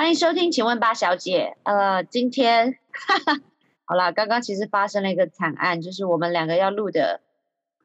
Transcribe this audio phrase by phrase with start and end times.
[0.00, 3.38] 欢迎收听，请问八小姐，呃，今天哈哈
[3.84, 7.20] 好啦，刚刚其实发生了一个惨案，就是我们两个要录的，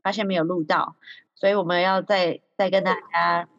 [0.01, 0.95] 发现没有录到，
[1.35, 3.49] 所以我们要再再跟大家。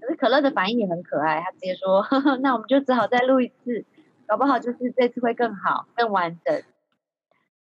[0.00, 2.02] 可是可乐的反应也很可爱，他直接说
[2.40, 3.84] ：“那我们就只好再录一次，
[4.26, 6.62] 搞不好就是这次会更好、更完整。”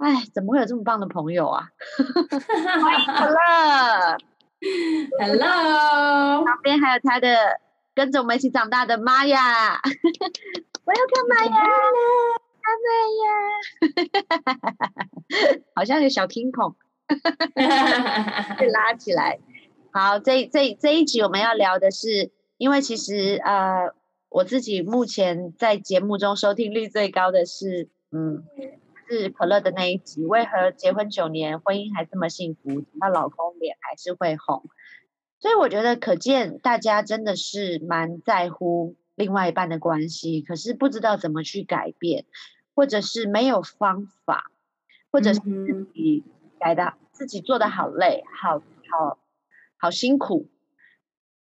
[0.01, 1.69] 哎，怎么会有这么棒的朋友啊？
[2.83, 4.17] 欢迎可乐
[5.21, 7.61] ，Hello，旁边还有他的
[7.95, 9.81] 跟着我们一起长大的玛雅，
[10.85, 11.53] 我要看玛雅，
[12.61, 12.89] 看玛
[13.23, 13.25] 雅，
[15.75, 16.75] 好像有小 king 孔，
[18.59, 19.39] 被拉起来。
[19.93, 23.95] 好，这这这一集我们要聊的是，因为其实呃，
[24.29, 28.43] 我自己目前在节目中收听率最高的是，嗯，
[29.09, 34.65] 是可乐的那一集，为何结婚九年，婚姻还这么幸福，她老公脸还是会红，
[35.45, 42.25] 所以我觉得可见大家真的是蛮在乎另外一半的关系，可是不知道怎么去改变，
[42.75, 44.51] 或者是没有方法，
[45.13, 46.25] 或者是自己
[46.59, 48.61] 改的自己做的好累，好
[48.91, 49.19] 好。
[49.77, 50.49] 好辛苦，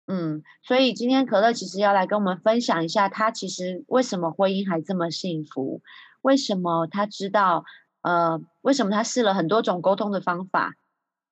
[0.07, 5.83] 嗯，所以今天可乐其实要来跟我们分享一下，他其实为什么婚姻还这么幸福？
[6.23, 7.65] 为什么他知道？
[8.01, 10.73] 呃，为什么他试了很多种沟通的方法？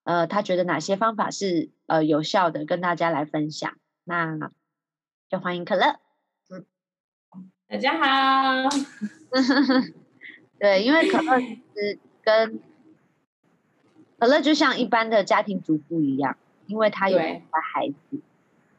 [0.03, 2.65] 呃，他觉得哪些方法是呃有效的？
[2.65, 3.77] 跟大家来分享。
[4.03, 4.51] 那
[5.29, 5.99] 就欢迎可乐。
[6.49, 6.65] 嗯，
[7.67, 8.69] 大家好。
[10.59, 12.61] 对，因为可乐是 跟
[14.17, 16.37] 可乐就像一般的家庭主妇一样。
[16.65, 18.21] 因为他有两个孩子，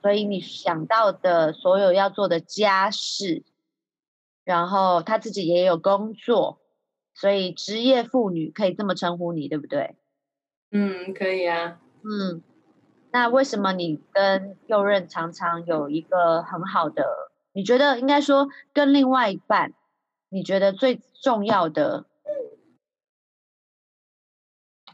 [0.00, 3.44] 所以你想到的所有要做的家事，
[4.42, 6.58] 然后他自己也有工作，
[7.12, 9.96] 所以职业妇女可以这么称呼你，对不对？
[10.74, 11.80] 嗯，可以啊。
[12.02, 12.42] 嗯，
[13.12, 17.30] 那为什么你跟右任常常有一个很好的？
[17.52, 19.72] 你觉得应该说跟另外一半，
[20.28, 22.04] 你觉得最重要的，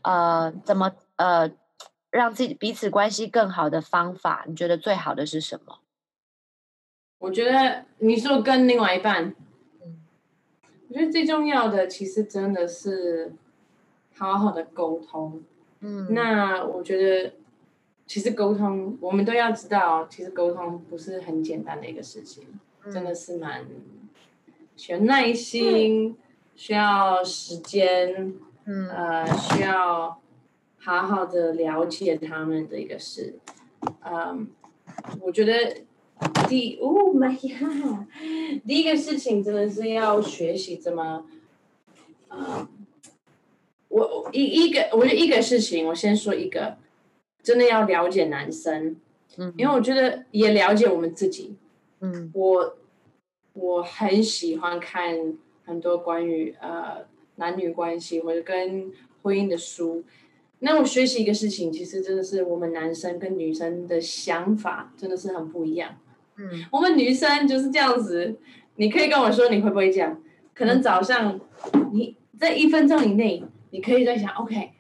[0.02, 1.50] 呃，怎么呃？
[2.12, 5.78] 让自己彼此关系更好的方法，你觉得最好的是什么？
[7.18, 9.32] 我觉得你说跟另外一半，
[9.80, 10.00] 嗯，
[10.88, 13.32] 我觉得最重要的其实真的是
[14.16, 15.44] 好好的沟通。
[15.80, 17.34] 嗯，那我觉得
[18.06, 22.44] 其实沟通，我们都要知道，其实沟通不是很简单的一个事情，
[22.92, 23.64] 真的是蛮
[24.76, 26.16] 需要耐心，
[26.56, 30.16] 需要时间，嗯，呃，需要。
[30.82, 33.38] 好好的了解他们的一个事，
[34.02, 34.48] 嗯，
[35.20, 35.82] 我觉得
[36.48, 38.06] 第哦妈呀，
[38.66, 41.26] 第一个事情真的是要学习怎么，
[42.30, 42.66] 嗯，
[44.06, 46.76] 我一一个我觉得一个事情，我先说一个，
[47.42, 48.96] 真的要了解男生，
[49.36, 51.54] 嗯，因为我觉得也了解我们自己，
[52.00, 52.76] 嗯，我
[53.54, 55.34] 我很喜欢看
[55.64, 57.06] 很多关于呃
[57.36, 60.04] 男女关系或者跟婚姻的书。
[60.60, 65.96] 那我学习一个事情，其实真的是我们男生跟女生的想法真的是很不一样。
[66.36, 68.36] 嗯，我们女生就是这样子，
[68.76, 70.20] 你可以跟我说你会不会这样？
[70.54, 71.40] 可能早上
[71.92, 74.70] 你在一分钟以内，你可以在想，OK，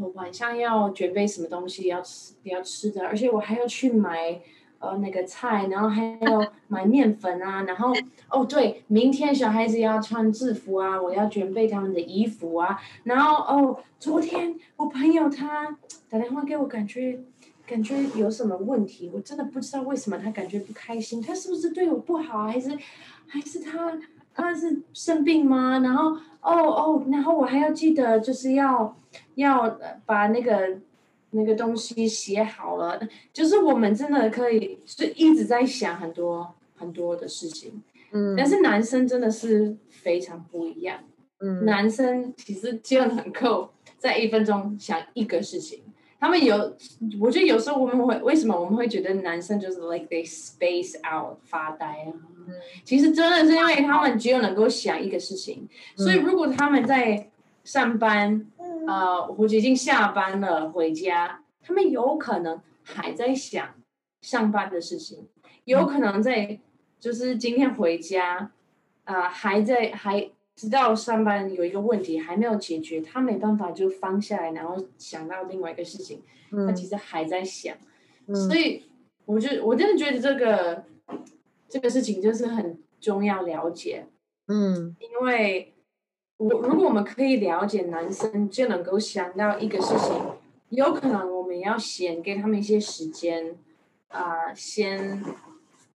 [0.00, 4.40] 我晚上要准备什么东西要吃要吃的，而且我还要去买。
[4.84, 7.92] 呃，那个菜，然后还要买面粉啊，然后
[8.28, 15.78] 哦，对，明天小孩子要穿制服啊，我要准备他们的衣服啊，然后哦，昨天我朋友他
[16.10, 17.20] 打电话给我，感觉
[17.64, 22.76] 感觉有什么问题，我真的不知道为什么他感觉不开心，他是不是对我不好，还是
[23.28, 23.96] 还是他
[24.34, 25.80] 他是生病吗？
[25.80, 26.10] 然后
[26.40, 28.96] 哦哦，然后我还要记得就是要
[29.34, 30.78] 要把那个。
[31.34, 33.00] 那个东西写好了，
[33.32, 37.82] 就是我们真的可以是一直在想很多很多的事情，
[38.12, 40.98] 嗯，但是男生真的是非常不一样，
[41.40, 45.82] 嗯，男生其实就能够在一分钟想一个事情，
[46.22, 46.54] 他们有，
[47.20, 52.14] 我觉得有时候我们会为什么我们会觉得男生就是 like they space out 发呆啊，
[52.46, 52.54] 嗯，
[52.84, 57.28] 其实真的是因为他们只有能够想一个事情，所以如果他们在
[57.64, 58.46] 上班。
[58.84, 63.74] 呃，或者已经下班了回家，他们有可能还在想
[64.20, 65.28] 上班的事情，
[65.64, 66.58] 有可能在
[66.98, 68.50] 就是今天回家，
[69.04, 76.22] 啊，还在还知道上班有一个问题还没有解决，他没办法就放下来，然后想到另外一个事情，
[76.66, 77.76] 他其实还在想，
[78.48, 78.82] 所以
[79.24, 80.84] 我就我真的觉得这个
[81.68, 84.06] 这个事情就是很重要了解，
[84.48, 85.68] 嗯，因为。
[86.38, 90.12] 我如果我们可以了解男生，就能够想到一个事情，
[90.70, 93.56] 有可能我们要先给他们一些时间，
[94.08, 95.22] 啊，先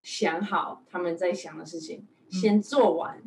[0.01, 3.21] 想好他们在想的事情，先做完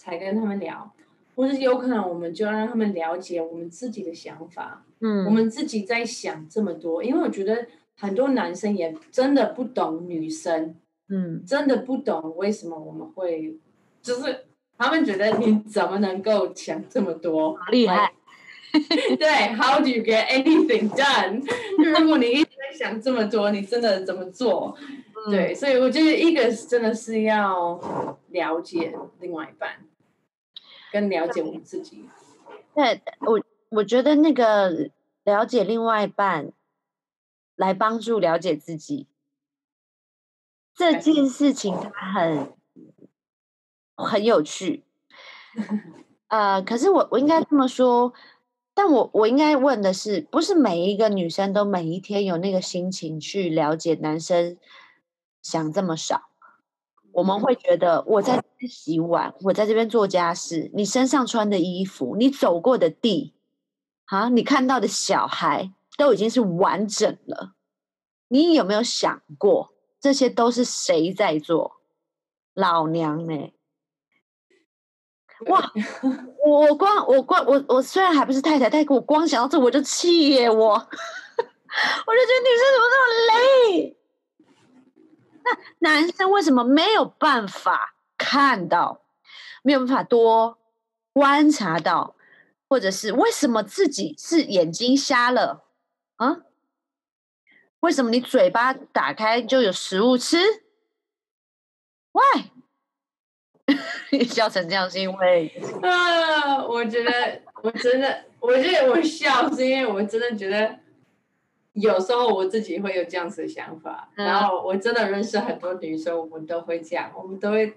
[0.00, 0.90] 才跟他们聊，
[1.36, 4.82] 或者有可能我们就要让他们了解我们自己的想法。
[5.00, 7.66] 嗯，我们自己在想这么多，因为我觉得
[7.98, 10.74] 很多男生也真的不懂女生，
[11.10, 13.58] 嗯，真的不懂为什么我们会，
[14.00, 14.46] 就是
[14.78, 18.10] 他们觉得你怎么能够想这么多，厉害。
[18.72, 21.42] 对，How do you get anything done？
[22.00, 24.74] 如果你一直在想这么多，你真的怎么做？
[25.28, 27.78] 对，所以我觉得一个真的是要
[28.28, 29.70] 了解另外一半，
[30.90, 32.08] 跟了解我们自己。
[32.74, 33.40] 对，我
[33.70, 34.90] 我觉得那个
[35.24, 36.52] 了解另外一半，
[37.56, 39.06] 来帮助了解自己
[40.74, 42.52] 这件事情，它很
[43.96, 44.84] 很有趣。
[46.28, 48.12] 呃，可是我我应该这么说。
[48.72, 54.56] 但我我应该问的是，不是每一个女生都每一天有那个心情去了解男生
[55.42, 56.29] 想这么少？
[57.12, 63.34] 我们会觉得我在洗碗，我在这边做家事，你身上穿的衣服，你走过的地，
[64.06, 67.54] 啊，你看到的小孩都已经是完整了。
[68.28, 71.80] 你有没有想过，这些都是谁在做？
[72.54, 73.52] 老娘呢？
[75.46, 75.72] 哇！
[76.44, 80.50] 我光我光我我虽然还不是太太，但我光想到这我就气耶！
[80.50, 83.96] 我 我就觉得女生怎么那么累？
[85.80, 89.02] 男生为什么没有办法看到，
[89.62, 90.58] 没有办法多
[91.12, 92.14] 观察到，
[92.68, 95.64] 或者是为什么自己是眼睛瞎了
[96.16, 96.38] 啊？
[97.80, 100.36] 为什么你嘴巴打开就有食物吃
[102.12, 102.50] ？Why？
[104.28, 105.48] 笑成这样是因为
[105.82, 106.62] 啊？
[106.66, 110.78] 我觉得我真的，我觉得我笑是因为我真的觉得
[111.80, 117.74] 有时候我自己会有这样子的想法，然后我真的认识很多女生，我们都会这样，我们都会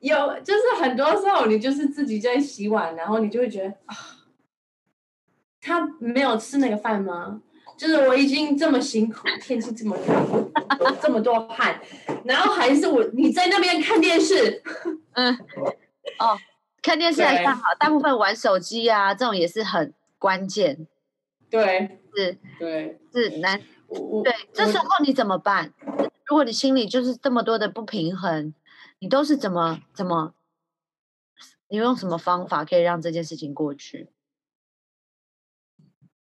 [0.00, 3.96] 有，就是很多时候你就是自己在洗碗，然后你就会觉得啊，
[5.60, 7.42] 他没有吃那个饭吗？
[7.76, 11.80] 就是我已经这么辛苦，天气这么热，这么多汗，
[12.24, 14.62] 然后还是我你在那边看电视，
[15.12, 15.34] 嗯，
[16.20, 16.38] 哦，
[16.80, 20.86] 看电视还算好，大部分玩手机啊，这种也是很关键。
[21.52, 23.60] 对，是，对，是难，
[24.24, 25.74] 对，这时候你怎么办？
[26.24, 28.54] 如果你心里就是这么多的不平衡，
[29.00, 30.34] 你都是怎么怎么？
[31.68, 34.08] 你用什么方法可以让这件事情过去？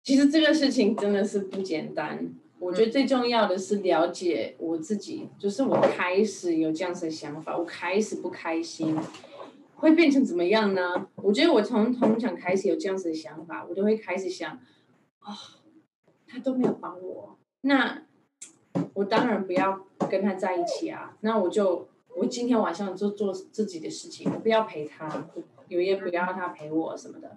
[0.02, 2.34] 其实这个事情真的是不简单。
[2.58, 8.96] 我觉得最重要的是了解我自己，就是我开始有这样子的想法，我开始不开心，
[9.76, 11.06] 会变成怎么样呢？
[11.16, 14.58] 我觉得我从从小开始有这样子的想法，我就会开始想，
[15.20, 15.36] 啊，
[16.26, 18.02] 他都没有帮我，那
[18.94, 21.16] 我当然不要跟他在一起啊。
[21.20, 25.28] 那我就我今天晚上就做自己的事情，我不要陪他，
[25.68, 27.36] 有也不要他陪我什么的。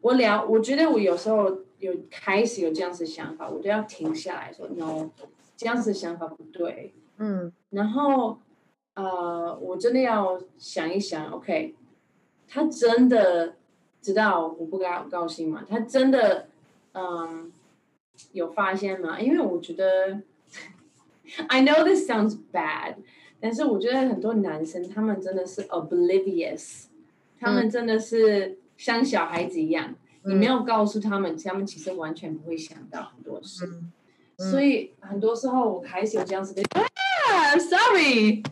[0.00, 5.10] 我聊，我觉得我有时候有开始有这样子想法，我都要停下来说，no，
[5.56, 8.38] 这样子想法不对，嗯，然后，
[8.94, 11.74] 呃，我真的要想一想，OK，
[12.48, 13.56] 他真的
[14.00, 15.64] 知道我不高高兴吗？
[15.68, 16.48] 他真的，
[16.92, 17.52] 嗯，
[18.32, 19.20] 有发现吗？
[19.20, 20.20] 因为我觉得，
[21.48, 22.96] I know this sounds bad，
[23.40, 26.84] 但是我觉得很多男生他们真的是 oblivious，
[27.38, 28.58] 他们真的是。
[28.80, 33.68] 像小孩子一样，你没有告诉他们，他们其实完全不会想到很多事。
[34.38, 38.42] 所以很多时候我开始有这样子的啊，sorry，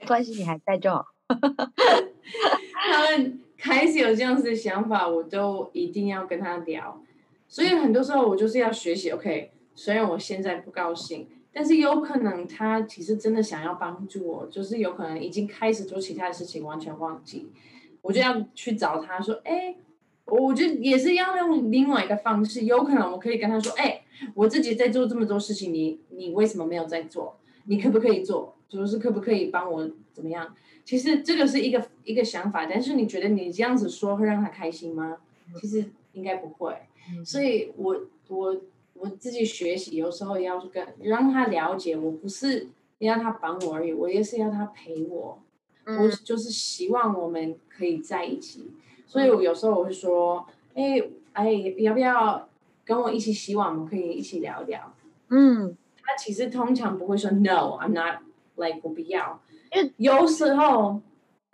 [0.00, 1.06] 没关系，你还在就好。
[1.28, 7.00] 他们开始有这样子的想法，我都一定要跟他聊。
[7.46, 11.28] 所以很多时候我就是要学习，OK，虽然我现在不高兴。
[11.54, 17.52] 但是有可能他其实真的想要帮助我，就是有可能已经开始做其他的事情，完全忘记，
[18.00, 19.76] 我就要去找他说，哎，
[20.24, 24.00] 我就也是要用另外一个方式，有可能我可以跟他说，哎，
[24.34, 27.36] 我自己在做这么多事情，你你为什么没有在做？
[27.64, 28.54] 你可不可以做？
[28.68, 30.54] 就是可不可以帮我怎么样？
[30.84, 35.18] 其实这个是一个一个想法，但是你觉得你这样子说会让他开心吗？
[35.60, 36.76] 其实应该不会，
[37.24, 38.60] 所以我我。
[38.94, 45.42] 我自己学习，有时候要跟让他了解，我不是要他帮我而已，我也是要他陪我。
[45.86, 48.70] 我就是希望我们可以在一起，
[49.04, 51.02] 所以我有时候我会说，哎
[51.32, 52.48] 哎，要不要
[52.84, 53.70] 跟我一起洗碗？
[53.70, 54.94] 我们可以一起聊聊。
[55.30, 55.76] 嗯，
[56.12, 58.16] 他其实通常不会说 No，I'm not
[58.56, 59.40] like 我不要。
[59.72, 61.00] 因为有时候，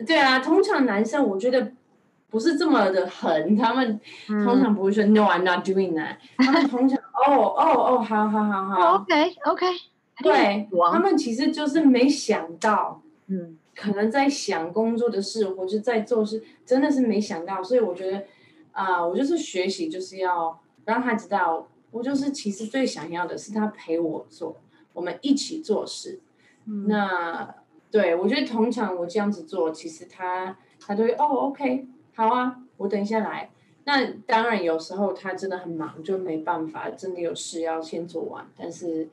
[0.05, 1.71] 对啊，通常男生我觉得
[2.29, 3.97] 不是这么的狠，他们
[4.27, 6.17] 通常不会说 No，I'm not doing that。
[6.37, 6.99] 他们通常。
[6.99, 8.95] 哦哦哦，好好好好。
[8.95, 9.65] OK OK，
[10.21, 17.63] 对，他们其实就是没想到，嗯，可能在想工作的事，或者在做事，真的是没想到。
[17.63, 18.25] 所以我觉得，
[18.73, 24.57] 啊，我就是学习，就是要让他知道，我就是其实最想要的是他陪我做，
[24.93, 26.19] 我们一起做事。
[26.87, 27.55] 那
[27.89, 33.49] 对我觉得通常我这样子做，其实他他都会哦，OK，好啊，我等一下来。
[33.85, 38.47] 那当然有时候他真的很忙，就没办法，真的有事要先做完。
[38.55, 39.09] 但是，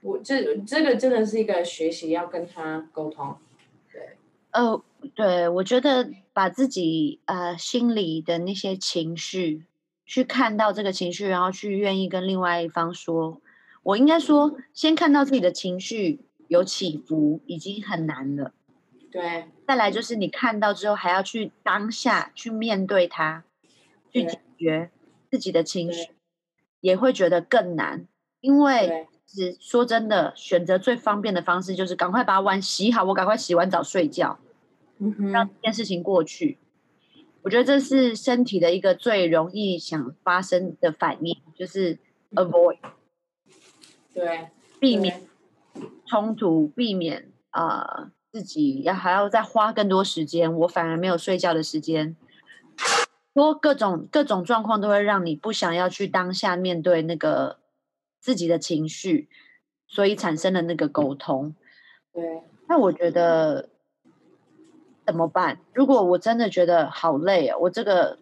[0.00, 3.36] 我这这个真的是一个学习，要跟他沟通。
[3.92, 4.16] 对，
[4.52, 4.82] 呃，
[5.14, 9.64] 对，我觉得把自己呃心里的那些情绪，
[10.08, 13.40] 去看到这个情绪，然后去愿意跟另外一方说，
[13.84, 16.24] 我应该说，先看到自己的情绪。
[16.48, 18.52] 有起伏已经很难了，
[19.12, 19.48] 对。
[19.66, 23.44] 再来就是你看到之后，还要去当下去面对它，
[24.10, 24.90] 去解决
[25.30, 26.12] 自己的情绪，
[26.80, 28.06] 也会觉得更难。
[28.40, 34.38] 因为是说真的，选择最方便的方式就是赶快把碗洗好，我赶快洗完澡睡觉，
[35.30, 36.56] 让这件事情过去。
[37.42, 41.98] 我觉得这是身体的一个最容易想发生的反应，就是
[42.32, 42.78] avoid，
[44.12, 44.48] 对，
[44.80, 45.22] 避免。
[46.06, 52.16] 冲突，避免啊自己要还要再花更多时间，我反而没有睡觉的时间，
[53.34, 57.58] 多各种各种状况都会让你不想要去当下面对那个
[58.18, 59.28] 自己的情绪，
[59.86, 61.54] 所以产生了那个沟通。
[62.12, 63.68] 对，那我觉得
[65.08, 65.58] 怎么办？
[65.72, 68.18] 如果我真的觉得好累啊，我这个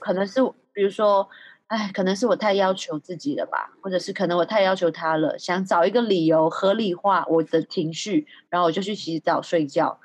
[0.00, 0.40] 可能是
[0.72, 1.28] 比如说。
[1.68, 9.98] 哎，可能是我太要求自己了吧，或者是可能我太要求他了，想找一个理由合理化我的情绪，然后我就去洗澡睡觉。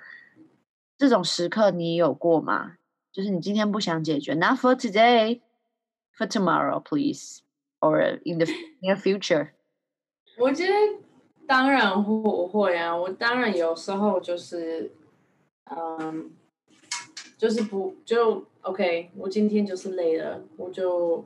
[0.98, 2.78] 这种时刻你有过吗？
[3.12, 5.42] 就是你今天不想解决，Not for today,
[6.18, 7.40] for tomorrow, please,
[7.82, 8.46] or in the
[8.82, 9.50] near future。
[10.38, 10.74] 我觉得
[11.46, 14.94] 当然会会啊，我当然有时候就是，
[15.70, 16.32] 嗯，
[17.38, 21.26] 就是不就 OK，我今天就是累了，我就。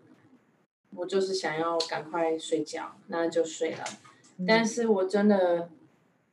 [0.93, 3.83] 我就是想要赶快睡觉，那就睡了。
[4.45, 5.69] 但是我真的，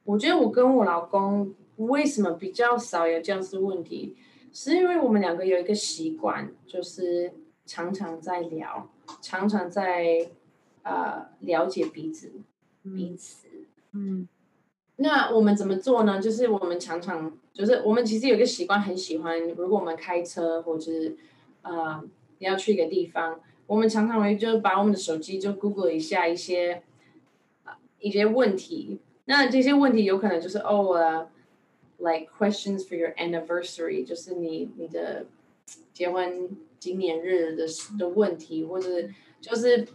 [0.03, 4.17] 我觉得我跟我老公为什么比较少有这样子问题，
[4.53, 7.33] 是因为我们两个有一个习惯，就是
[7.67, 8.91] 常常在聊，
[9.23, 10.29] 常常在
[10.83, 12.33] 呃了解彼此
[12.83, 13.47] 彼此。
[13.93, 14.27] 嗯，
[15.01, 16.21] 那我们怎么做呢？
[16.21, 21.17] 就是我们常常就是我们其实有个习惯，很喜欢，如果我们开车或者是
[21.63, 22.03] 呃
[22.39, 23.41] 要去一个地方。
[23.69, 26.83] 我们常常会就把我们的手机就 Google 一下一些
[28.01, 31.29] 一些问题，那这些问题有可能就是哦
[31.99, 35.27] ，like questions for your anniversary，就是你你的
[35.93, 37.67] 结婚纪念日的
[37.99, 38.89] 的问题，或者
[39.39, 39.87] 就是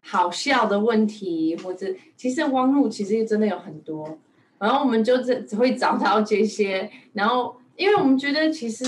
[0.00, 4.18] 好笑的问题，或者其实网络其实真的有很多，
[4.60, 8.84] 然后我们就只只会找到这些，然后因为我们觉得其实。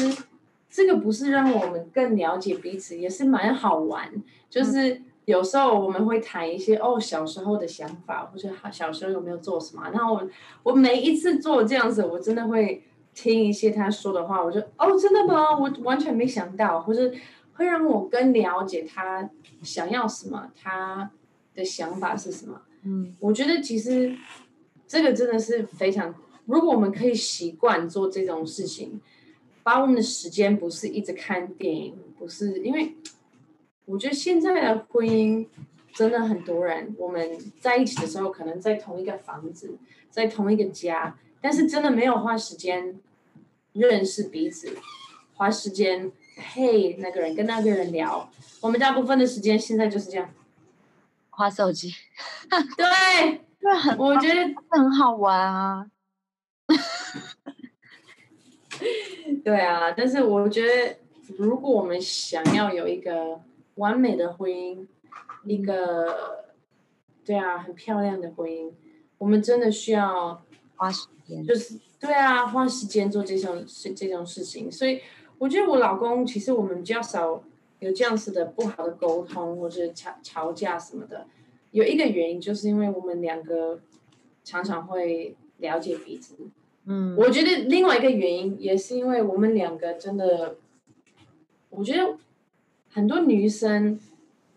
[0.74, 4.10] 这个不是让我们更了解彼此，也是蛮好玩。
[4.48, 9.82] 就是有时候我们会谈一些哦小时候的想法，或者小时候有没有做什么。
[9.92, 10.26] 然后我
[10.62, 15.54] 我每一次做这样子，我真的会听一些他说的话，我就哦真的吗？
[15.54, 17.12] 我完全没想到，或者
[17.52, 19.28] 会让我更了解他
[19.60, 21.10] 想要什么，他
[21.54, 22.62] 的想法是什么。
[22.84, 24.16] 嗯，我觉得其实
[24.92, 29.00] 这个真的是非常，如果我们可以习惯做这种事情。
[29.64, 32.96] 把我们的时间不是一直看电影，不是因为
[33.84, 35.46] 我觉得现在的婚姻
[35.94, 39.76] 真的很多人，我们在一起的时候可能在同一个房子，
[40.10, 42.98] 在同一个家，但是真的没有花时间
[43.72, 44.76] 认识彼此，
[45.34, 48.28] 花时间陪那个人跟那个人聊。
[48.60, 50.28] 我们大部分的时间现在就是这样，
[51.30, 51.94] 花手机。
[52.76, 53.42] 对，
[53.98, 55.86] 我觉得很好玩啊。
[59.44, 60.96] 对啊，但是我觉得，
[61.36, 63.40] 如果我们想要有一个
[63.76, 64.86] 完美的婚姻，
[65.44, 66.44] 一个
[67.24, 68.72] 对啊很漂亮的婚姻，
[69.18, 70.42] 我们真的需要
[70.76, 74.70] 花时间，就是对啊花时间做这种事这种事情。
[74.70, 75.00] 所以
[75.38, 77.42] 我觉得我老公其实我们比较少
[77.80, 81.26] 有这样子的不好的沟通或者吵吵架什么的。
[81.72, 83.80] 有一个原因就是因为我们两个
[84.44, 86.36] 常常会了解彼此。
[86.84, 90.56] 嗯，我觉得另外一个原因也是因为我们两个真的，
[91.70, 92.16] 我觉得
[92.90, 93.98] 很多女生，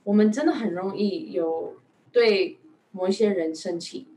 [0.03, 1.75] 我们真的很容易有
[2.11, 2.57] 对
[2.91, 4.07] 某一些人生气，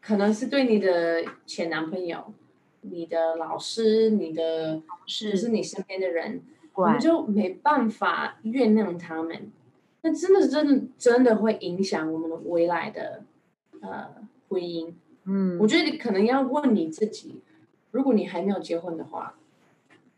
[0.00, 2.32] 可能是对你的前男朋友、
[2.80, 6.42] 你的老师、你的，是是你身边的人，
[6.74, 9.52] 我们就没办法原谅他们，
[10.02, 13.22] 那真的是真的真的会影响我们未来的
[13.80, 14.08] 呃
[14.48, 14.92] 婚姻。
[15.24, 17.40] 嗯，我觉得你可能要问你自己，
[17.90, 19.34] 如果你还没有结婚的话，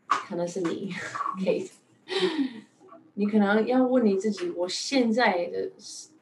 [0.07, 0.91] 可能是你
[1.43, 1.71] ，Kate，
[3.15, 5.69] 你可能要问你自己，我现在的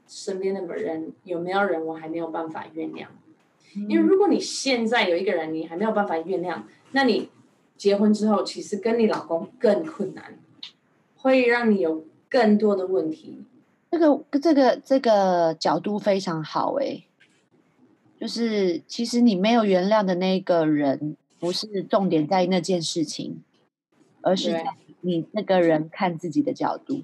[0.07, 3.05] 身边的人有没有人我还没有办法原谅？
[3.87, 7.29] 因为如果你现在有一个人你还没有办法原谅，那你
[7.77, 10.37] 结婚之后其实跟你老公更困难，
[11.15, 13.45] 会让你有更多的问题。
[13.91, 17.03] 这个这个这个角度非常好哎。
[18.19, 23.43] 就是其实你没有原谅的那个人，不是重点在那件事情，
[24.21, 24.63] 而是在
[25.01, 27.01] 你那个人看自己的角度。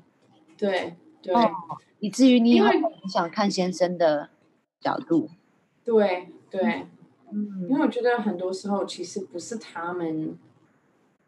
[0.56, 1.34] 对对，
[2.00, 2.72] 以至于你很
[3.10, 4.30] 想看先生的
[4.80, 5.32] 角度。
[5.84, 6.86] 对对，
[7.32, 10.38] 嗯，因为我觉得很多时候其实不是他们，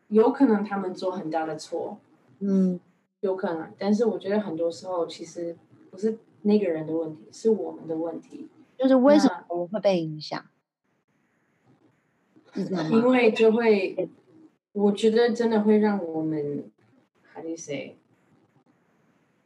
[0.09, 1.97] 有可能他们做很大的错，
[2.37, 2.79] 嗯，
[3.21, 5.57] 有可能，但是我觉得很多时候其实
[5.91, 8.47] 不是那个人的问题，是我们的问题。
[8.77, 10.43] 就是为什么我们会被影响？
[12.55, 14.09] 因为就会，
[14.71, 16.71] 我觉得真的会让我们
[17.33, 17.95] ，how do you say？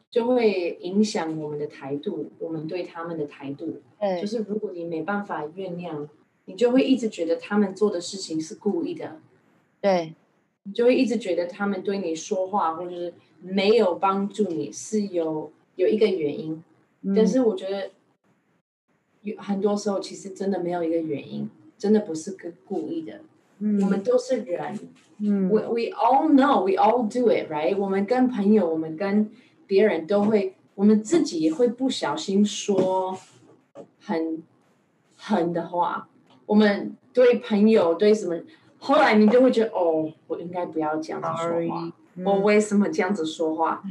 [0.10, 3.82] 就会影响我们的态度，我们对他们的态度。
[4.00, 6.08] 对，就是如果你没办法原谅，
[6.46, 9.20] 你就会一直觉得他们做的事情是故意的。
[9.82, 10.14] 对，
[10.64, 13.14] 你就会一直觉得他们对你说话或者是
[13.44, 16.64] 没有帮助你是有有一个原因。
[17.16, 17.92] 但是我觉得。
[19.24, 23.22] 有很多时候，其实真的没有一个原因，真的不是个故意的。
[23.60, 24.78] 嗯，我们都是人。
[25.20, 27.74] 嗯，we we all know, we all do it, right？
[27.78, 29.32] 我们跟朋友，我们跟
[29.66, 33.18] 别人都会，我们自己也会不小心说
[34.02, 34.44] 很
[35.16, 36.10] 狠的话。
[36.46, 38.38] 我们对朋友对什么，
[38.78, 41.94] 后来你就会觉得，哦，我应该不要这样子说话。
[42.24, 43.84] 我为什么这样子说话？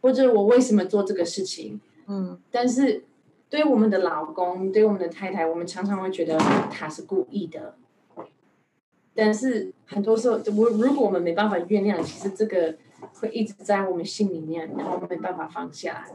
[0.00, 1.80] 或者我为什么做这个事情？
[2.06, 3.04] 嗯，但是。
[3.50, 6.38] 对我们的老公，对我们的太太，我们常常会觉得
[6.70, 7.74] 他是故意的。
[9.12, 12.76] 但是很多时候，我如果我们没办法原谅，其实这个
[13.14, 16.06] 会一直在我们心里面，然后没办法放下。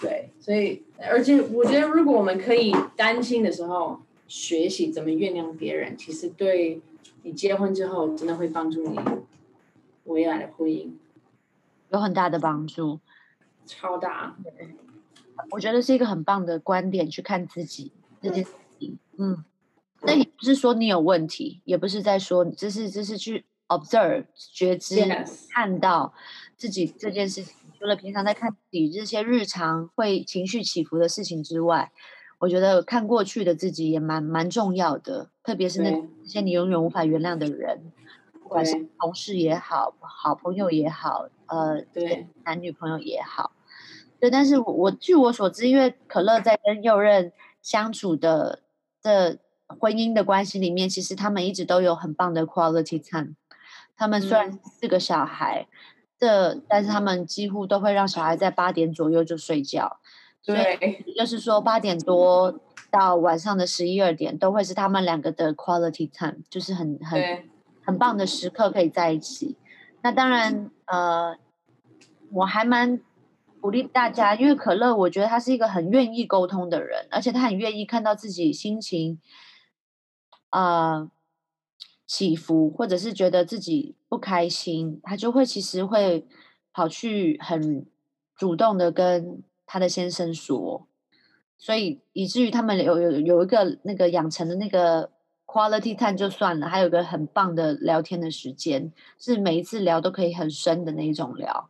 [0.00, 3.98] 对，所以而且我觉得，如果我们可以担心的时候
[4.28, 6.80] 学习怎么原谅别人，其实对
[7.24, 8.96] 你结婚之后真的会帮助你
[10.04, 10.92] 未来的婚姻。
[11.90, 13.00] 有很大的帮助，
[13.66, 14.36] 超大。
[15.50, 19.44] 我觉得是一个很棒的观点去看自己这件事情，嗯，
[20.02, 24.96] 那也不是说你有问题，也不是在说，只是只是去 observe 觉知，
[25.50, 26.14] 看到
[26.56, 31.90] 自己这件事情，除了平常在看自己这些日常会情绪起伏的事情之外，
[32.38, 38.21] 我觉得看过去的自己也蛮蛮重要的，特别是那些你永远无法原谅的人，不
[38.52, 43.52] 管是同事也好，好朋友也好，呃，对，男女朋友也好。
[44.20, 48.60] 对，但是我据我所知，因为可乐在跟右任相处的
[49.02, 53.34] 的婚姻的关系里面，其实他们一直都有很棒的 quality time。
[53.96, 55.66] 他们虽然四个小孩，
[56.18, 59.98] 这但是他们几乎都会让小孩在八点左右就睡觉。
[60.44, 62.60] 对，就是说八点多
[62.90, 67.20] 到晚上的十一二点，都会是他们两个的 quality time，就是很很
[67.84, 69.56] 很棒的时刻可以在一起。
[70.02, 71.36] 那当然，呃，
[72.30, 73.00] 我还蛮。
[73.60, 79.20] 鼓励大家，因为可乐，我觉得他是一个很愿意沟通的人，而且他很愿意看到自己心情，
[80.48, 81.08] 啊
[82.04, 86.26] 起伏，或者是觉得自己不开心，他就会其实会
[86.72, 87.86] 跑去很
[88.34, 90.88] 主动的跟他的先生说，
[91.56, 95.12] 所以以至于他们有有有一个那个养成的那个
[95.52, 101.68] quality time 就算了，还有个很棒的聊天的时间，是每一次聊都可以很深的那一种聊。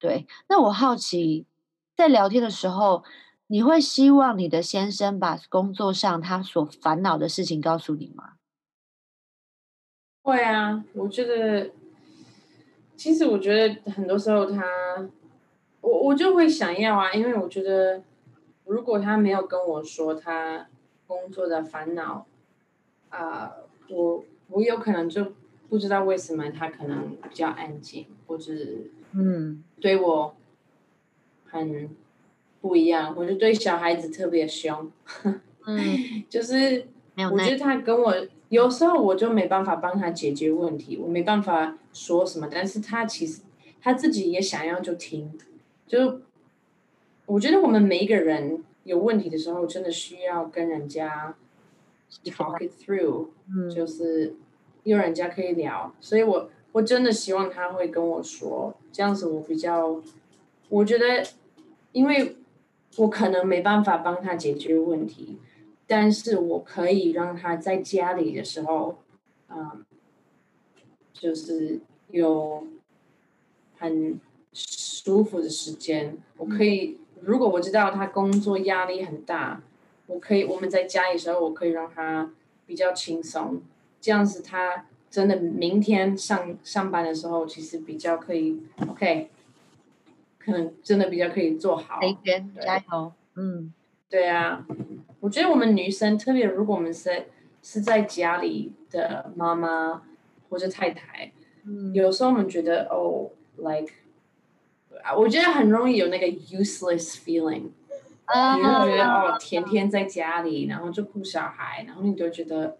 [0.00, 1.46] 对，那我好奇，
[1.94, 3.04] 在聊天的时候，
[3.46, 8.32] 你会希望你的先生把工作上他所烦恼的事情告诉你吗？
[10.22, 11.70] 会啊，我觉得，
[12.96, 14.64] 其实我觉得很多时候他，
[15.80, 18.02] 我我就会想要啊，因为我觉得，
[18.64, 20.66] 如果他没有跟我说他
[21.06, 22.26] 工作的烦恼，
[23.10, 23.52] 啊，
[23.88, 25.32] 我我有可能就
[25.68, 28.52] 不知道为什么他可能比较安静，或者。
[29.12, 30.36] 嗯，对我
[31.46, 31.90] 很
[32.60, 34.88] 不一样，我就对小孩子特别凶。
[35.66, 36.86] 嗯， 就是
[37.32, 38.14] 我觉得他跟我
[38.50, 43.42] 有时候我就没办法帮他解决问题，我没办法说什么，但是他其实
[43.82, 45.36] 他自己也想要就听。
[45.88, 46.20] 就
[47.26, 51.34] 我觉得我们每一个人有问题的时候，真的需要跟人家
[52.24, 53.28] talk it through，
[53.74, 54.34] 就是
[54.84, 56.50] 有人家可以聊，所以我。
[56.72, 60.00] 我真的希望他会跟我说，这样子我比较，
[60.68, 61.26] 我觉得，
[61.90, 62.36] 因为
[62.96, 65.40] 我可能没办法帮他解决问题，
[65.88, 68.98] 但是我可以让他在家里的时候，
[69.48, 69.84] 嗯，
[71.12, 71.80] 就是
[72.12, 72.68] 有
[73.76, 74.20] 很
[74.52, 76.16] 舒服的时间。
[76.36, 79.60] 我可以，如果我知道他工作压力很大，
[80.10, 82.30] 我可以我们在家里的时候，我可以让他
[82.66, 83.62] 比较轻松，
[84.00, 89.30] 这样子他真的明天上上班的时候，其实比较可以 OK。
[90.42, 93.72] 可能真的比较可以做好，一天加油，嗯，
[94.08, 94.66] 对啊，
[95.20, 97.26] 我觉得我们女生特别，如果我们是
[97.62, 100.02] 是在家里的妈妈
[100.48, 101.30] 或者太太，
[101.64, 103.92] 嗯，有时候我们觉得哦，like，
[105.14, 107.68] 我觉得很容易有那个 useless feeling，
[108.32, 112.76] 啊，你就觉得哦，天天在家里，然后就顾小孩，然后你就觉得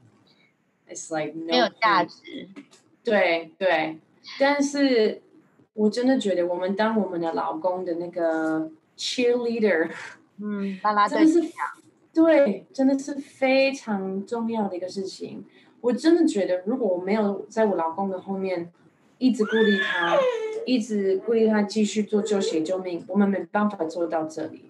[0.89, 2.49] ，it's like 没有价值，
[3.05, 3.99] 对对，
[4.39, 5.23] 但是。
[5.73, 9.89] 我真的觉得，我们当我们的老公的那个 cheerleader，
[10.39, 11.55] 嗯，拉拉队，真的是
[12.13, 15.45] 对，真的是非常重要的一个事情。
[15.81, 18.71] 我真的觉得，如果我没有在我老公的后面
[19.19, 20.19] 一直鼓励他，
[20.67, 24.70] 一直鼓励他继续做救血救命，我们没办法做到这里。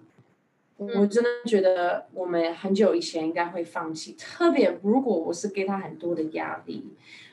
[0.97, 4.15] 我真的觉得，我们很久以前应该会放弃。
[4.17, 6.85] 特别如果我是给他很多的压力，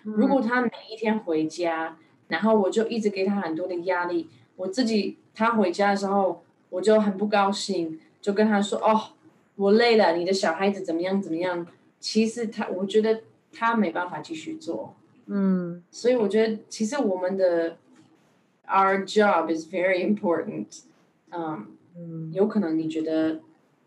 [0.03, 1.97] 如果他每一天回家。
[2.29, 9.13] 然后我就一直给他很多的压力，我自己他回家的时候，我就很不高兴，就跟他说：“哦，
[9.57, 11.67] 我累了，你的小孩子怎么样怎么样？”
[11.99, 17.79] 其实他，我觉得他没办法继续做，嗯，所以我觉得其实我们的
[18.67, 20.67] our job is very important，
[21.31, 21.67] 嗯，
[22.33, 23.41] 有可能你觉得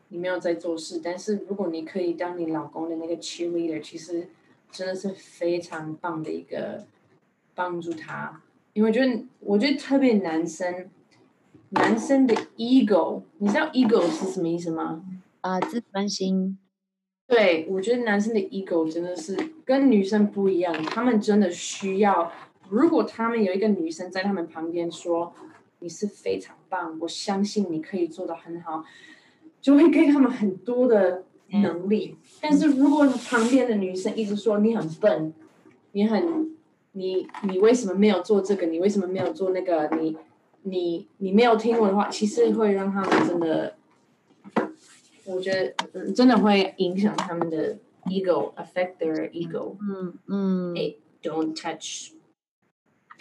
[0.09, 4.27] 你没有在做事，但是如果你可以当你老公的那个 cheerleader，其实
[4.71, 6.85] 真的是非常棒的一个。
[7.53, 10.89] 帮助他，因为我觉得，我觉得特别男生，
[11.71, 15.03] 男生的 ego，你知道 ego 是什么意思吗？
[15.41, 16.57] 啊，自尊心。
[17.27, 22.31] 对，我觉得男生的 ego 真的是跟女生不一样，他们真的需要，
[22.69, 25.35] 如果他们有一个女生在他们旁边说
[25.81, 28.83] 你是非常棒，我相信你可以做的很好，
[29.59, 32.17] 就会给他们很多的能力。
[32.39, 35.33] 但是如果旁边的女生一直说你很笨，
[35.91, 36.49] 你很。
[36.93, 38.65] 你你为什么没有做这个？
[38.65, 39.89] 你为什么没有做那个？
[39.97, 40.17] 你
[40.63, 43.77] 你你没有听我的话，其实会让他们真的，
[45.23, 45.53] 我觉
[45.93, 49.77] 得真的会影响他们的 ego，affect their ego。
[49.79, 50.75] 嗯嗯。
[50.77, 52.11] 哎，don't touch。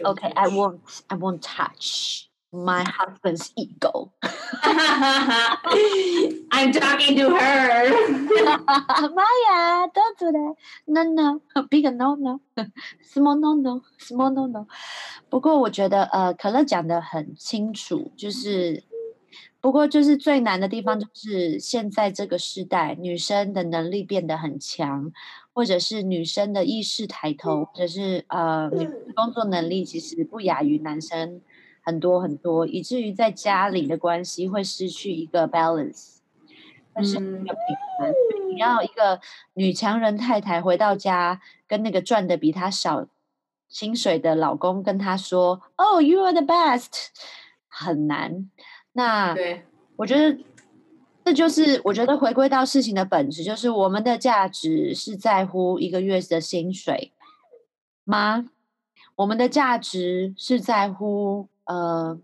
[0.01, 0.81] Okay, I won't.
[1.07, 2.25] I won't touch.
[2.53, 4.13] My husband's ego.
[6.53, 7.91] I'm talking to her.
[9.15, 10.55] Maya, don't do that.
[10.87, 12.41] No, no, big no, no,
[13.03, 14.67] small no, no, small no, no.
[15.29, 18.83] 不过我觉得，呃，可乐讲的很清楚，就是，
[19.61, 25.13] 不过就是最难的地方，就是现在这个时代，女生的能力变得很强，
[25.53, 28.69] 或者是女生的意识抬头，或者是呃，
[29.15, 31.41] 工作能力其实不亚于男生。
[31.83, 36.19] 很多很多，以至于在家里的关系会失去一个 balance，
[36.93, 38.15] 但是一个平衡。
[38.51, 39.21] 你要一个
[39.55, 43.07] 女强人太太回到家，跟那个赚的比她少
[43.69, 47.09] 薪水的老公跟她说：“Oh, you are the best。”
[47.69, 48.51] 很难。
[48.93, 49.63] 那对
[49.97, 50.39] 我觉得
[51.25, 57.13] 这就是我觉得回归到事情的本质，就是我们的价值是在乎一个月的薪水
[58.05, 58.51] 吗？
[59.15, 61.49] 我们的价值是在乎？
[61.71, 62.19] 呃，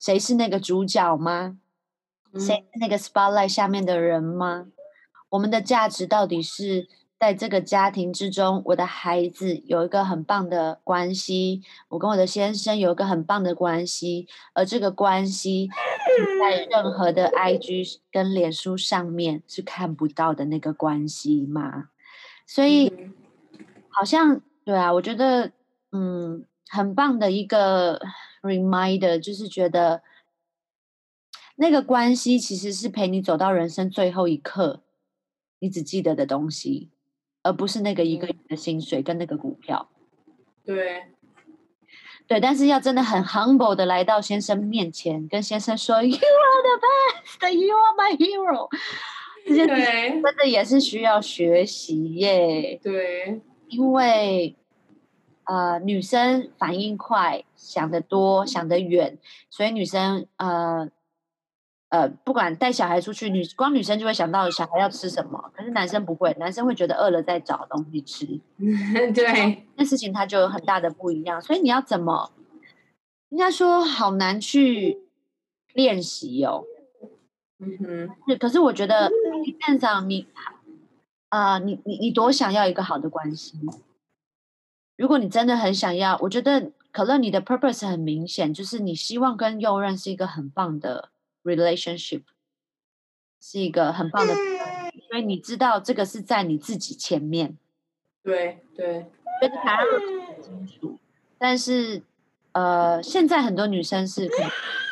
[0.00, 1.58] 谁是那个主角吗？
[2.34, 4.66] 谁是那个 spotlight 下面的人吗？
[5.28, 15.68] 我们的价值到底是在这个家庭之中，我的孩子有一个很棒的关系，我跟我的先生有一个很棒的关系，而这个关系
[16.40, 21.90] 在 任何的 IG 跟脸书上面是看不到的那个关系吗？
[22.46, 22.92] 所以，
[23.90, 25.52] 好像对啊，我觉得
[25.92, 28.00] 嗯，很棒的一个。
[28.40, 30.00] reminder 就是觉得
[31.56, 34.80] 那个关系其实是陪你走到人生最后一刻，
[35.58, 36.88] 你只记得的东西，
[37.42, 39.90] 而不是那个一个月的薪水跟那个股票。
[40.64, 41.06] 对，
[42.28, 48.70] 对，但是要真的很 humble 的来到先生面前，跟先生说 “You are the best, you are my hero”，
[49.44, 52.78] 这些真的也是需要学习耶。
[52.80, 54.54] 对，因为。
[55.48, 59.16] 呃，女生反应快，想得多，想得远，
[59.48, 60.88] 所以女生呃
[61.88, 68.26] 呃，不管带小孩出去，女光女生就会想到小孩要吃什么，可是男生不会，男生会觉得饿了再找东西吃。
[69.14, 72.30] 对，那事情它就有很大的不一样，所以你要怎么？
[73.30, 75.00] 应该说好难去
[75.72, 76.64] 练习哦。
[77.58, 79.10] 嗯哼，是，可是我觉得
[79.44, 80.26] 基本上你
[81.30, 83.58] 啊，你你你多想要一个好的关系？
[84.98, 91.10] 如果你真的很想要，我觉得可乐你的 purpose 很明显，就是你希望跟右任是一个很棒的
[91.44, 92.24] relationship，
[93.40, 94.34] 是一个很棒的，
[95.08, 97.56] 所以你知道这个是在你自己前面。
[98.24, 99.06] 对对，
[101.38, 102.02] 但是
[102.50, 104.50] 呃，现在很多女生是可能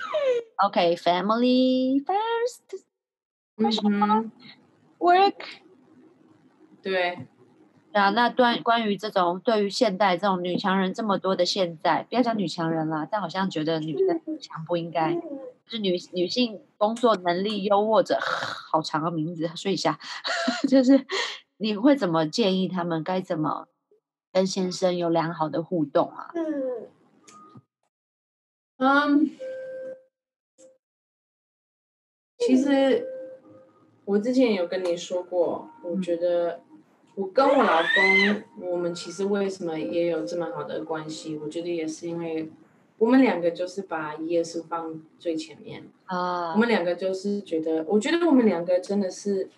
[0.65, 2.85] OK family first，
[3.57, 4.31] 嗯
[5.01, 5.35] work，
[6.81, 7.27] 对
[7.99, 19.99] 啊，那关关于这种对于现代这种女强人这么多的现在，不要讲女强人啦，但好像觉得女生强不应该，就是女女性工作能力优渥者，好长的名字，说一下，
[20.69, 21.07] 就是。
[21.59, 23.67] 你会怎么建议他们该怎么
[24.31, 26.31] 跟先生有良好的互动啊？
[28.77, 29.31] 嗯，
[32.37, 33.07] 其实
[34.05, 36.61] 我之前有跟你说过，我觉得
[37.17, 41.37] 我跟我老公，我们其实为什么也有这么好的关系？
[41.37, 42.53] 我觉得也是因为
[42.99, 46.53] 我们两个就是把耶稣放最前面啊。
[46.53, 49.51] 我们两个就是觉得，我觉得我们两个真的是。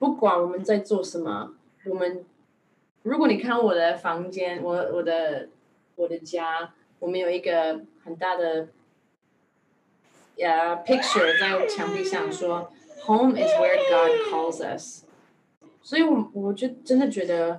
[0.00, 2.24] 不管我们在做什么，我们
[3.02, 5.48] 如果你看我的房间，我我的
[5.96, 8.68] 我的家，我们有一个很大的
[10.38, 12.70] 呃 picture 在墙壁上，说
[13.06, 15.02] Home is where God calls us。
[15.82, 17.58] 所以，我我就真的觉得，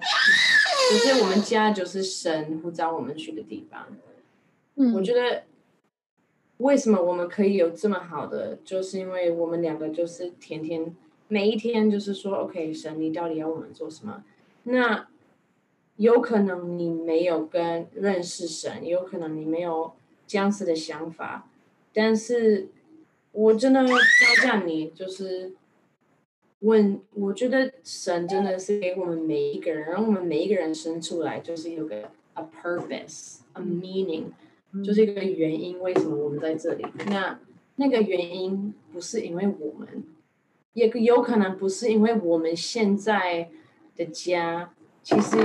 [0.91, 3.87] 就是我们家就是神呼召我们去的地方。
[4.75, 5.43] 嗯，我觉得
[6.57, 10.95] 为什么我们可以有这么好的，就是因为我们两个就是天天。
[11.31, 14.23] 每一天就是说，OK，神，你到底要我们做什么？
[14.63, 15.07] 那
[15.97, 19.93] 有可能你没有跟认识神，有可能你没有
[20.25, 21.47] 这样子的想法，
[21.93, 22.69] 但是
[23.31, 25.53] 我真的要挑战你，就是
[26.59, 34.25] 问，我觉得神真的是给我们每一个人，让我们每一个人生出来就是有个 a purpose，a meaning，
[34.83, 36.85] 就是一个原因，为什么我们在这里？
[37.07, 37.39] 那
[37.77, 40.03] 那个原因不是因为我们。
[40.73, 43.49] 也有可能不是因为我们现在
[43.97, 45.35] 的家，其实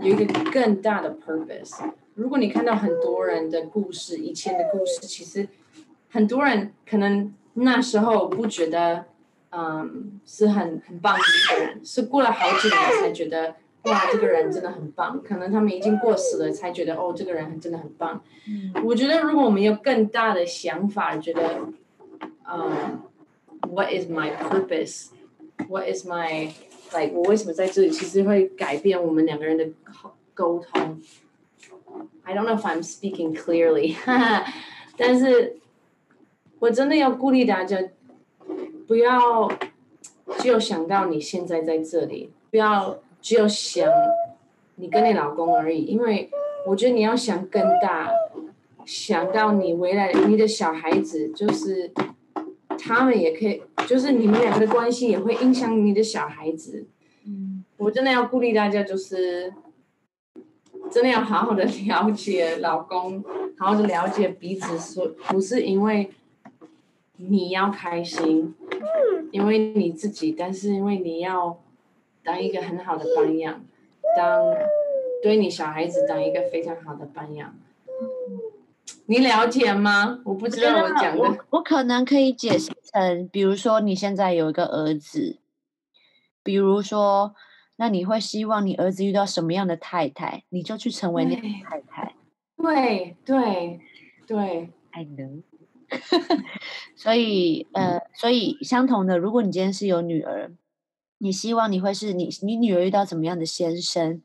[0.00, 1.90] 有一个更大的 purpose。
[2.14, 5.48] 如果你看到很多人的故事，以前的故事，其实
[6.10, 9.06] 很多人可能那时候不觉得，
[9.56, 15.22] 嗯，是很很棒的一个人，是过了好几年才觉得，哇，这个人真的很棒。
[15.22, 18.22] 可能他们已经过世了，才觉得，哦，这个人真的很棒。
[18.84, 21.60] 我觉得如果我们有更大的想法，觉得，
[22.46, 23.00] 嗯。
[23.68, 25.08] What is my purpose?
[25.68, 26.52] What is my
[26.92, 27.12] like？
[27.14, 27.90] 我为什么在这里？
[27.90, 29.66] 其实会改变我们两个人的
[30.34, 31.00] 沟通。
[32.22, 33.96] I don't know if I'm speaking clearly，
[34.96, 35.56] 但是
[36.60, 37.82] 我真的要鼓励大家，
[38.86, 39.50] 不要
[40.38, 43.90] 只有想到你现在在这里，不要只有想
[44.76, 46.30] 你跟你老公而已，因为
[46.66, 48.10] 我觉得你要想更大，
[48.84, 51.92] 想到你未来你的小孩子就是。
[52.78, 56.86] 他们也可以，就是你们两个的关系也会影响你的小孩子。
[57.24, 59.52] 嗯，我真的要鼓励大家，就是
[60.90, 63.24] 真的要好好的了解老公，
[63.58, 66.10] 好好的了解彼此，说不是因为
[67.16, 68.54] 你要开心，
[69.32, 71.58] 因为你自己，但是因为你要
[72.22, 73.64] 当一个很好的榜样，
[74.16, 74.54] 当
[75.22, 77.54] 对你小孩子当一个非常好的榜样。
[79.06, 80.20] 你了解吗？
[80.24, 81.22] 我不知道我讲的。
[81.22, 85.38] 我我可能可以解释成，比如说你现在有一个儿子，
[86.42, 87.34] 比如说，
[87.76, 92.14] 那你会希望你儿子遇到什么样的太太，你就去成为那个太太。
[92.56, 93.80] 对对
[94.26, 95.42] 对，I know。
[96.96, 100.50] 所以呃，所以相同的，如果你今天是有女儿，
[101.18, 104.22] 你希望你会是你你女儿遇到怎么样的先生？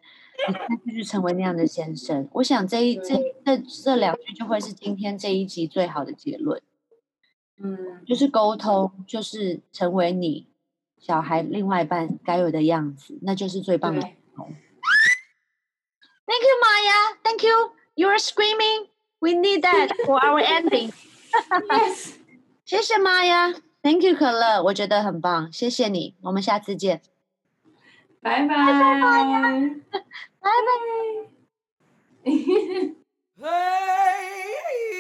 [0.48, 6.60] 你继续成为那样的先生，我想这一这这这两句就会是今天这一集最好的结论。
[7.62, 10.48] 嗯，就是沟通，就是成为你
[10.98, 14.56] 小孩另外一半该有的样子，那就是最棒的沟通。
[16.26, 17.18] Thank you, Maya.
[17.24, 17.74] Thank you.
[17.94, 18.88] You are screaming.
[19.20, 20.92] We need that for our ending.
[21.70, 22.14] Yes.
[22.66, 23.56] 谢谢 Maya.
[23.82, 27.02] Thank you, 可乐，我觉得很棒，谢谢你，我们下次见。
[28.22, 28.56] 拜拜。
[30.40, 30.52] 拜拜。